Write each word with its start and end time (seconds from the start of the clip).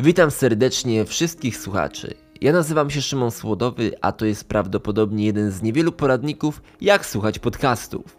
Witam 0.00 0.30
serdecznie 0.30 1.04
wszystkich 1.04 1.56
słuchaczy. 1.56 2.14
Ja 2.40 2.52
nazywam 2.52 2.90
się 2.90 3.02
Szymon 3.02 3.30
Słodowy, 3.30 3.92
a 4.00 4.12
to 4.12 4.26
jest 4.26 4.48
prawdopodobnie 4.48 5.24
jeden 5.24 5.50
z 5.50 5.62
niewielu 5.62 5.92
poradników, 5.92 6.62
jak 6.80 7.06
słuchać 7.06 7.38
podcastów. 7.38 8.16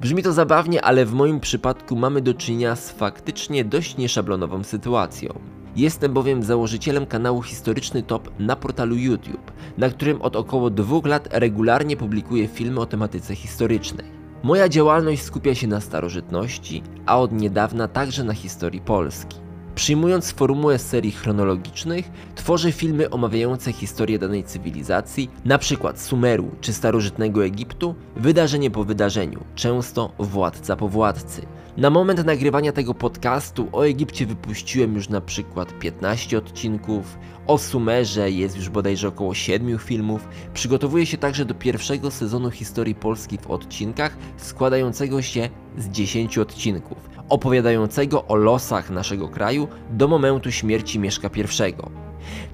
Brzmi 0.00 0.22
to 0.22 0.32
zabawnie, 0.32 0.82
ale 0.82 1.06
w 1.06 1.12
moim 1.12 1.40
przypadku 1.40 1.96
mamy 1.96 2.20
do 2.20 2.34
czynienia 2.34 2.76
z 2.76 2.90
faktycznie 2.90 3.64
dość 3.64 3.96
nieszablonową 3.96 4.64
sytuacją. 4.64 5.38
Jestem 5.76 6.12
bowiem 6.12 6.42
założycielem 6.42 7.06
kanału 7.06 7.42
Historyczny 7.42 8.02
Top 8.02 8.30
na 8.38 8.56
portalu 8.56 8.96
YouTube, 8.96 9.52
na 9.78 9.88
którym 9.88 10.22
od 10.22 10.36
około 10.36 10.70
dwóch 10.70 11.06
lat 11.06 11.28
regularnie 11.32 11.96
publikuję 11.96 12.48
filmy 12.48 12.80
o 12.80 12.86
tematyce 12.86 13.34
historycznej. 13.34 14.06
Moja 14.42 14.68
działalność 14.68 15.22
skupia 15.22 15.54
się 15.54 15.66
na 15.66 15.80
starożytności, 15.80 16.82
a 17.06 17.18
od 17.18 17.32
niedawna 17.32 17.88
także 17.88 18.24
na 18.24 18.34
historii 18.34 18.80
Polski. 18.80 19.45
Przyjmując 19.76 20.30
formułę 20.30 20.78
serii 20.78 21.12
chronologicznych, 21.12 22.10
tworzę 22.34 22.72
filmy 22.72 23.10
omawiające 23.10 23.72
historię 23.72 24.18
danej 24.18 24.44
cywilizacji, 24.44 25.30
np. 25.44 25.92
Sumeru 25.96 26.50
czy 26.60 26.72
starożytnego 26.72 27.44
Egiptu, 27.44 27.94
wydarzenie 28.16 28.70
po 28.70 28.84
wydarzeniu, 28.84 29.44
często 29.54 30.12
władca 30.18 30.76
po 30.76 30.88
władcy. 30.88 31.42
Na 31.76 31.90
moment 31.90 32.24
nagrywania 32.24 32.72
tego 32.72 32.94
podcastu 32.94 33.68
o 33.72 33.86
Egipcie 33.86 34.26
wypuściłem 34.26 34.94
już 34.94 35.08
na 35.08 35.20
przykład 35.20 35.78
15 35.78 36.38
odcinków, 36.38 37.18
o 37.46 37.58
Sumerze 37.58 38.30
jest 38.30 38.56
już 38.56 38.68
bodajże 38.68 39.08
około 39.08 39.34
7 39.34 39.78
filmów. 39.78 40.28
Przygotowuję 40.54 41.06
się 41.06 41.18
także 41.18 41.44
do 41.44 41.54
pierwszego 41.54 42.10
sezonu 42.10 42.50
historii 42.50 42.94
Polski 42.94 43.38
w 43.38 43.50
odcinkach, 43.50 44.16
składającego 44.36 45.22
się 45.22 45.48
z 45.78 45.88
10 45.88 46.38
odcinków 46.38 47.15
opowiadającego 47.28 48.24
o 48.24 48.36
losach 48.36 48.90
naszego 48.90 49.28
kraju 49.28 49.68
do 49.90 50.08
momentu 50.08 50.50
śmierci 50.50 50.98
Mieszka 50.98 51.28
I. 51.36 51.74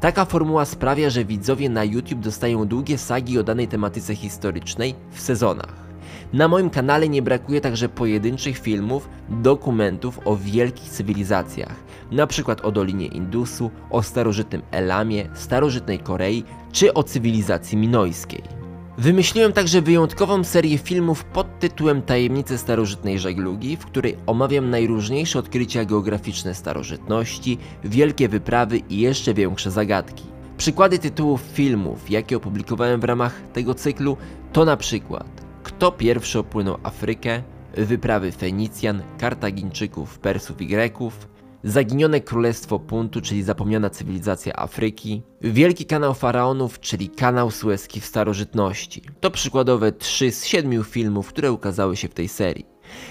Taka 0.01 0.25
formuła 0.25 0.65
sprawia, 0.65 1.11
że 1.11 1.25
widzowie 1.25 1.69
na 1.69 1.85
YouTube 1.85 2.21
dostają 2.21 2.65
długie 2.65 2.99
sagi 2.99 3.39
o 3.39 3.43
danej 3.43 3.69
tematyce 3.69 4.15
historycznej 4.15 4.95
w 5.11 5.21
sezonach. 5.21 5.83
Na 6.33 6.49
moim 6.49 6.71
kanale 6.71 7.09
nie 7.09 7.23
brakuje 7.23 7.61
także 7.61 7.89
pojedynczych 7.89 8.59
filmów, 8.59 9.09
dokumentów 9.29 10.21
o 10.25 10.37
wielkich 10.37 10.91
cywilizacjach, 10.91 11.75
np. 12.13 12.57
o 12.63 12.73
Dolinie 12.73 13.07
Indusu, 13.07 13.71
o 13.91 14.03
starożytnym 14.03 14.63
Elamie, 14.71 15.29
starożytnej 15.35 15.99
Korei 15.99 16.45
czy 16.73 16.95
o 16.95 17.03
cywilizacji 17.03 17.79
minojskiej. 17.79 18.62
Wymyśliłem 19.03 19.53
także 19.53 19.83
wyjątkową 19.83 20.45
serię 20.45 20.79
filmów 20.79 21.25
pod 21.25 21.59
tytułem 21.59 22.03
Tajemnice 22.03 22.59
starożytnej 22.59 23.19
żeglugi, 23.19 23.77
w 23.77 23.87
której 23.87 24.17
omawiam 24.27 24.71
najróżniejsze 24.71 25.39
odkrycia 25.39 25.85
geograficzne 25.85 26.55
starożytności, 26.55 27.59
wielkie 27.85 28.29
wyprawy 28.29 28.79
i 28.79 29.01
jeszcze 29.01 29.35
większe 29.35 29.71
zagadki. 29.71 30.25
Przykłady 30.57 30.99
tytułów 30.99 31.41
filmów, 31.41 32.11
jakie 32.11 32.37
opublikowałem 32.37 33.01
w 33.01 33.05
ramach 33.05 33.41
tego 33.53 33.75
cyklu, 33.75 34.17
to 34.53 34.65
na 34.65 34.77
przykład 34.77 35.43
Kto 35.63 35.93
pierwszy 35.93 36.39
opłynął 36.39 36.79
Afrykę, 36.83 37.43
Wyprawy 37.77 38.33
Fenicjan, 38.33 39.03
Kartagińczyków, 39.19 40.19
Persów 40.19 40.63
i 40.63 40.67
Greków, 40.67 41.29
Zaginione 41.65 42.21
Królestwo 42.21 42.79
Puntu, 42.79 43.21
czyli 43.21 43.43
zapomniana 43.43 43.91
cywilizacja 43.91 44.53
Afryki, 44.57 45.23
Wielki 45.41 45.87
Kanał 45.87 46.15
Faraonów, 46.15 46.81
czyli 46.81 47.09
Kanał 47.09 47.51
Suezki 47.51 48.01
w 48.01 48.07
starożytności. 48.07 49.03
To 49.21 49.31
przykładowe 49.31 49.93
trzy 49.93 50.33
z 50.33 50.45
siedmiu 50.45 50.85
filmów, 50.85 51.29
które 51.29 51.53
ukazały 51.53 51.97
się 51.97 52.09
w 52.09 52.15
tej 52.15 52.29
serii. 52.29 52.67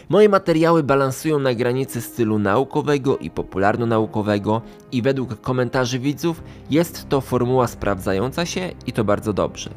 Moje 0.09 0.29
materiały 0.29 0.83
balansują 0.83 1.39
na 1.39 1.53
granicy 1.53 2.01
stylu 2.01 2.39
naukowego 2.39 3.17
i 3.17 3.29
popularno-naukowego 3.29 4.61
i 4.91 5.01
według 5.01 5.41
komentarzy 5.41 5.99
widzów 5.99 6.43
jest 6.69 7.09
to 7.09 7.21
formuła 7.21 7.67
sprawdzająca 7.67 8.45
się 8.45 8.71
i 8.87 8.93
to 8.93 9.03
bardzo 9.03 9.33
dobrze. 9.33 9.69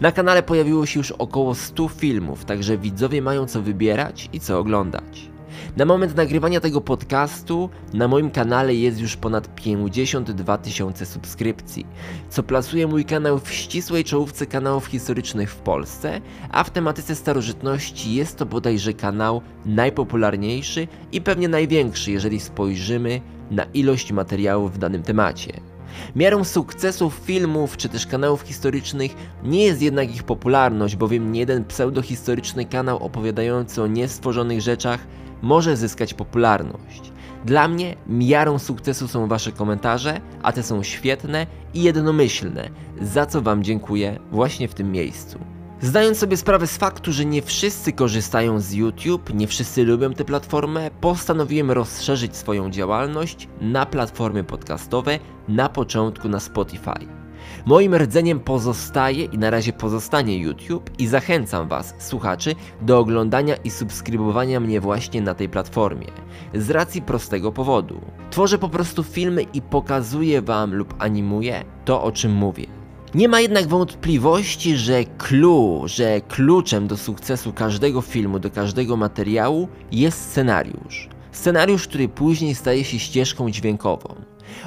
Na 0.00 0.12
kanale 0.12 0.42
pojawiło 0.42 0.86
się 0.86 1.00
już 1.00 1.12
około 1.12 1.54
100 1.54 1.88
filmów, 1.88 2.44
także 2.44 2.78
widzowie 2.78 3.22
mają 3.22 3.46
co 3.46 3.62
wybierać 3.62 4.28
i 4.32 4.40
co 4.40 4.58
oglądać. 4.58 5.31
Na 5.76 5.84
moment 5.84 6.16
nagrywania 6.16 6.60
tego 6.60 6.80
podcastu 6.80 7.70
na 7.94 8.08
moim 8.08 8.30
kanale 8.30 8.74
jest 8.74 9.00
już 9.00 9.16
ponad 9.16 9.54
52 9.54 10.58
tysiące 10.58 11.06
subskrypcji, 11.06 11.86
co 12.30 12.42
plasuje 12.42 12.86
mój 12.86 13.04
kanał 13.04 13.38
w 13.38 13.52
ścisłej 13.52 14.04
czołówce 14.04 14.46
kanałów 14.46 14.86
historycznych 14.86 15.50
w 15.50 15.56
Polsce, 15.56 16.20
a 16.50 16.64
w 16.64 16.70
tematyce 16.70 17.14
starożytności 17.14 18.14
jest 18.14 18.36
to 18.36 18.46
bodajże 18.46 18.92
kanał 18.92 19.42
najpopularniejszy 19.66 20.88
i 21.12 21.20
pewnie 21.20 21.48
największy, 21.48 22.12
jeżeli 22.12 22.40
spojrzymy 22.40 23.20
na 23.50 23.64
ilość 23.64 24.12
materiałów 24.12 24.74
w 24.74 24.78
danym 24.78 25.02
temacie. 25.02 25.72
Miarą 26.16 26.44
sukcesów 26.44 27.14
filmów 27.14 27.76
czy 27.76 27.88
też 27.88 28.06
kanałów 28.06 28.42
historycznych 28.42 29.14
nie 29.44 29.64
jest 29.64 29.82
jednak 29.82 30.14
ich 30.14 30.22
popularność, 30.22 30.96
bowiem 30.96 31.32
niejeden 31.32 31.64
pseudohistoryczny 31.64 32.64
kanał 32.64 33.04
opowiadający 33.04 33.82
o 33.82 33.86
niestworzonych 33.86 34.60
rzeczach 34.60 35.06
może 35.42 35.76
zyskać 35.76 36.14
popularność. 36.14 37.12
Dla 37.44 37.68
mnie 37.68 37.96
miarą 38.06 38.58
sukcesu 38.58 39.08
są 39.08 39.28
Wasze 39.28 39.52
komentarze, 39.52 40.20
a 40.42 40.52
te 40.52 40.62
są 40.62 40.82
świetne 40.82 41.46
i 41.74 41.82
jednomyślne, 41.82 42.70
za 43.00 43.26
co 43.26 43.42
Wam 43.42 43.64
dziękuję 43.64 44.18
właśnie 44.30 44.68
w 44.68 44.74
tym 44.74 44.92
miejscu. 44.92 45.38
Zdając 45.80 46.18
sobie 46.18 46.36
sprawę 46.36 46.66
z 46.66 46.76
faktu, 46.76 47.12
że 47.12 47.24
nie 47.24 47.42
wszyscy 47.42 47.92
korzystają 47.92 48.60
z 48.60 48.72
YouTube, 48.72 49.34
nie 49.34 49.46
wszyscy 49.46 49.84
lubią 49.84 50.12
tę 50.12 50.24
platformę, 50.24 50.90
postanowiłem 51.00 51.70
rozszerzyć 51.70 52.36
swoją 52.36 52.70
działalność 52.70 53.48
na 53.60 53.86
platformy 53.86 54.44
podcastowe, 54.44 55.18
na 55.48 55.68
początku 55.68 56.28
na 56.28 56.40
Spotify. 56.40 57.21
Moim 57.66 57.94
rdzeniem 57.94 58.40
pozostaje 58.40 59.24
i 59.24 59.38
na 59.38 59.50
razie 59.50 59.72
pozostanie 59.72 60.38
YouTube 60.38 60.90
i 60.98 61.06
zachęcam 61.06 61.68
Was, 61.68 61.94
słuchaczy, 61.98 62.54
do 62.80 62.98
oglądania 62.98 63.56
i 63.56 63.70
subskrybowania 63.70 64.60
mnie 64.60 64.80
właśnie 64.80 65.22
na 65.22 65.34
tej 65.34 65.48
platformie. 65.48 66.06
Z 66.54 66.70
racji 66.70 67.02
prostego 67.02 67.52
powodu. 67.52 68.00
Tworzę 68.30 68.58
po 68.58 68.68
prostu 68.68 69.02
filmy 69.02 69.42
i 69.42 69.62
pokazuję 69.62 70.42
Wam 70.42 70.74
lub 70.74 70.94
animuję 70.98 71.64
to, 71.84 72.02
o 72.02 72.12
czym 72.12 72.32
mówię. 72.32 72.66
Nie 73.14 73.28
ma 73.28 73.40
jednak 73.40 73.66
wątpliwości, 73.66 74.76
że 74.76 75.04
clue, 75.04 75.82
że 75.86 76.20
kluczem 76.20 76.86
do 76.86 76.96
sukcesu 76.96 77.52
każdego 77.52 78.00
filmu, 78.00 78.38
do 78.38 78.50
każdego 78.50 78.96
materiału 78.96 79.68
jest 79.92 80.30
scenariusz. 80.30 81.08
Scenariusz, 81.32 81.88
który 81.88 82.08
później 82.08 82.54
staje 82.54 82.84
się 82.84 82.98
ścieżką 82.98 83.50
dźwiękową. 83.50 84.14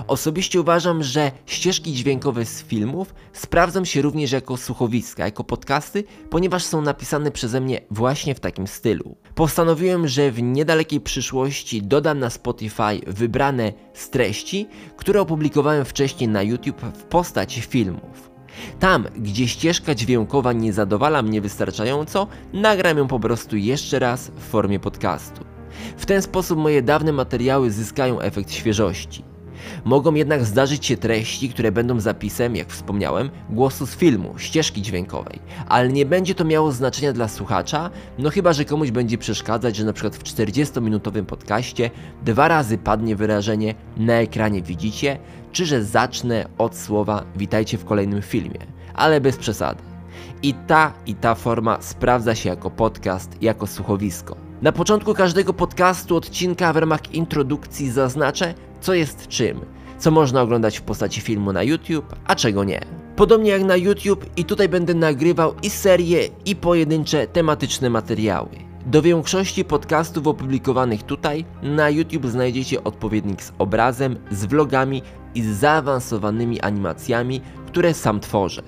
Osobiście 0.08 0.62
uważam, 0.62 1.03
że 1.03 1.31
ścieżki 1.46 1.94
dźwiękowe 1.94 2.46
z 2.46 2.63
filmów 2.63 3.13
sprawdzą 3.34 3.86
się 3.86 4.02
również 4.02 4.31
jako 4.31 4.58
słuchowiska, 4.58 5.25
jako 5.25 5.44
podcasty, 5.44 6.03
ponieważ 6.30 6.63
są 6.63 6.81
napisane 6.81 7.31
przeze 7.31 7.62
mnie 7.62 7.81
właśnie 7.91 8.36
w 8.36 8.40
takim 8.40 8.68
stylu. 8.68 9.16
Postanowiłem, 9.36 10.08
że 10.08 10.31
w 10.31 10.41
niedalekiej 10.41 11.02
przyszłości 11.02 11.81
dodam 11.81 12.19
na 12.19 12.30
Spotify 12.30 13.02
wybrane 13.08 13.74
z 13.94 14.09
treści, 14.09 14.68
które 14.97 15.22
opublikowałem 15.22 15.86
wcześniej 15.86 16.30
na 16.30 16.42
YouTube 16.42 16.81
w 16.81 17.03
postaci 17.03 17.62
filmów. 17.62 18.36
Tam, 18.80 19.07
gdzie 19.18 19.47
ścieżka 19.47 19.96
dźwiękowa 19.96 20.53
nie 20.53 20.74
zadowala 20.74 21.22
mnie 21.22 21.42
wystarczająco, 21.42 22.28
nagram 22.53 22.97
ją 22.97 23.07
po 23.07 23.19
prostu 23.19 23.57
jeszcze 23.57 24.00
raz 24.00 24.28
w 24.28 24.40
formie 24.40 24.80
podcastu. 24.80 25.46
W 25.97 26.06
ten 26.06 26.22
sposób 26.22 26.59
moje 26.59 26.81
dawne 26.81 27.12
materiały 27.12 27.72
zyskają 27.72 28.19
efekt 28.19 28.52
świeżości. 28.52 29.34
Mogą 29.86 30.14
jednak 30.14 30.46
zdarzyć 30.46 30.86
się 30.86 30.98
treści, 30.98 31.50
które 31.50 31.72
będą 31.72 32.00
zapisem, 32.00 32.56
jak 32.56 32.69
wspomniałem, 32.69 33.30
głosu 33.50 33.86
z 33.86 33.96
filmu, 33.96 34.34
ścieżki 34.38 34.81
dźwiękowej, 34.81 35.40
ale 35.68 35.90
nie 35.90 36.06
będzie 36.06 36.36
to 36.36 36.46
miało 36.46 36.72
znaczenia 36.72 37.13
dla 37.13 37.28
słuchacza, 37.28 37.90
no 38.18 38.30
chyba, 38.30 38.54
że 38.54 38.66
komuś 38.66 38.92
będzie 38.92 39.18
przeszkadzać, 39.18 39.75
że 39.75 39.86
na 39.86 39.94
przykład 39.94 40.16
w 40.16 40.24
40-minutowym 40.24 41.25
podcaście 41.25 41.90
dwa 42.25 42.48
razy 42.48 42.78
padnie 42.78 43.16
wyrażenie 43.16 43.75
na 43.98 44.13
ekranie 44.13 44.62
widzicie, 44.62 45.19
czy 45.52 45.66
że 45.66 45.84
zacznę 45.84 46.46
od 46.58 46.75
słowa 46.75 47.24
witajcie 47.36 47.78
w 47.78 47.86
kolejnym 47.86 48.22
filmie, 48.22 48.60
ale 48.94 49.22
bez 49.22 49.38
przesady. 49.38 49.84
I 50.44 50.54
ta 50.54 50.94
i 51.06 51.16
ta 51.16 51.36
forma 51.36 51.81
sprawdza 51.81 52.36
się 52.36 52.50
jako 52.50 52.72
podcast, 52.72 53.42
jako 53.42 53.68
słuchowisko. 53.68 54.36
Na 54.62 54.72
początku 54.72 55.13
każdego 55.13 55.54
podcastu, 55.54 56.16
odcinka 56.16 56.74
w 56.74 56.78
ramach 56.78 57.13
introdukcji 57.13 57.92
zaznaczę, 57.92 58.54
co 58.86 58.94
jest 58.94 59.28
czym, 59.28 59.66
co 59.98 60.12
można 60.12 60.42
oglądać 60.42 60.80
w 60.80 60.82
postaci 60.82 61.22
filmu 61.22 61.54
na 61.54 61.64
YouTube, 61.64 62.16
a 62.26 62.36
czego 62.36 62.64
nie. 62.64 62.82
Podobnie 63.16 63.52
jak 63.52 63.64
na 63.64 63.76
YouTube 63.76 64.26
i 64.38 64.46
tutaj 64.46 64.70
będę 64.70 64.94
nagrywał 64.94 65.54
i 65.64 65.70
serie, 65.70 66.28
i 66.46 66.56
pojedyncze 66.56 67.28
tematyczne 67.28 67.90
materiały. 67.90 68.50
Do 68.86 69.02
większości 69.02 69.66
podcastów 69.66 70.28
opublikowanych 70.28 71.04
tutaj 71.04 71.46
na 71.64 71.90
YouTube 71.90 72.26
znajdziecie 72.26 72.84
odpowiednik 72.84 73.44
z 73.44 73.52
obrazem, 73.58 74.18
z 74.32 74.46
vlogami 74.46 75.02
i 75.36 75.42
z 75.42 75.48
zaawansowanymi 75.48 76.62
animacjami, 76.62 77.42
które 77.68 77.94
sam 77.94 78.20
tworzę. 78.20 78.62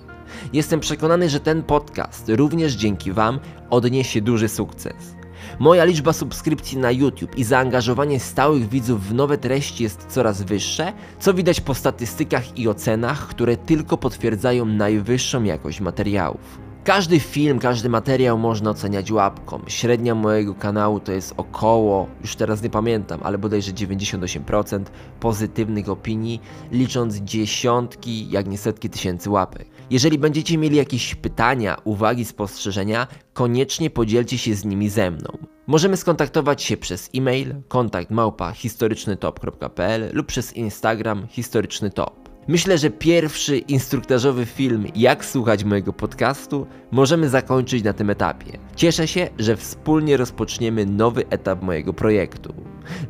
Jestem 0.53 0.79
przekonany, 0.79 1.29
że 1.29 1.39
ten 1.39 1.63
podcast 1.63 2.29
również 2.29 2.73
dzięki 2.73 3.11
Wam 3.11 3.39
odniesie 3.69 4.21
duży 4.21 4.49
sukces. 4.49 5.16
Moja 5.59 5.85
liczba 5.85 6.13
subskrypcji 6.13 6.77
na 6.77 6.91
YouTube 6.91 7.37
i 7.37 7.43
zaangażowanie 7.43 8.19
stałych 8.19 8.69
widzów 8.69 9.03
w 9.03 9.13
nowe 9.13 9.37
treści 9.37 9.83
jest 9.83 10.05
coraz 10.09 10.41
wyższe, 10.41 10.93
co 11.19 11.33
widać 11.33 11.61
po 11.61 11.73
statystykach 11.73 12.57
i 12.57 12.67
ocenach, 12.67 13.27
które 13.27 13.57
tylko 13.57 13.97
potwierdzają 13.97 14.65
najwyższą 14.65 15.43
jakość 15.43 15.81
materiałów. 15.81 16.66
Każdy 16.87 17.19
film, 17.19 17.59
każdy 17.59 17.89
materiał 17.89 18.37
można 18.37 18.69
oceniać 18.69 19.11
łapką. 19.11 19.61
Średnia 19.67 20.15
mojego 20.15 20.55
kanału 20.55 20.99
to 20.99 21.11
jest 21.11 21.33
około, 21.37 22.07
już 22.21 22.35
teraz 22.35 22.61
nie 22.61 22.69
pamiętam, 22.69 23.19
ale 23.23 23.37
bodajże 23.37 23.71
98% 23.71 24.83
pozytywnych 25.19 25.89
opinii, 25.89 26.41
licząc 26.71 27.15
dziesiątki, 27.15 28.29
jak 28.29 28.47
nie 28.47 28.57
setki 28.57 28.89
tysięcy 28.89 29.29
łapek. 29.29 29.67
Jeżeli 29.89 30.17
będziecie 30.17 30.57
mieli 30.57 30.75
jakieś 30.75 31.15
pytania, 31.15 31.77
uwagi, 31.83 32.25
spostrzeżenia, 32.25 33.07
koniecznie 33.33 33.89
podzielcie 33.89 34.37
się 34.37 34.55
z 34.55 34.65
nimi 34.65 34.89
ze 34.89 35.11
mną. 35.11 35.37
Możemy 35.67 35.97
skontaktować 35.97 36.63
się 36.63 36.77
przez 36.77 37.09
e-mail 37.15 37.55
kontakt 37.67 38.11
małpa 38.11 38.51
historycznytop.pl 38.51 40.09
lub 40.13 40.27
przez 40.27 40.53
Instagram 40.53 41.27
historycznytop. 41.27 42.26
Myślę, 42.47 42.77
że 42.77 42.89
pierwszy 42.89 43.57
instruktażowy 43.57 44.45
film, 44.45 44.87
jak 44.95 45.25
słuchać 45.25 45.63
mojego 45.63 45.93
podcastu, 45.93 46.67
możemy 46.91 47.29
zakończyć 47.29 47.83
na 47.83 47.93
tym 47.93 48.09
etapie. 48.09 48.57
Cieszę 48.75 49.07
się, 49.07 49.29
że 49.39 49.57
wspólnie 49.57 50.17
rozpoczniemy 50.17 50.85
nowy 50.85 51.27
etap 51.29 51.61
mojego 51.61 51.93
projektu. 51.93 52.53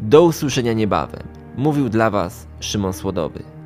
Do 0.01 0.23
usłyszenia 0.23 0.73
niebawem. 0.73 1.27
Mówił 1.57 1.89
dla 1.89 2.09
Was 2.09 2.47
Szymon 2.59 2.93
Słodowy. 2.93 3.56